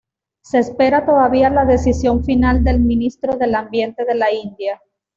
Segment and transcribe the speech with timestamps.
[0.41, 4.81] Se espera todavía la decisión final del Ministro del Ambiente de la India.